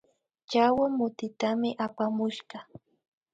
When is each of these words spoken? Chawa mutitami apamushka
Chawa 0.49 0.85
mutitami 0.97 1.69
apamushka 1.85 2.57